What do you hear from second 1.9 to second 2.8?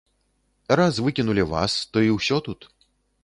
то і ўсё тут.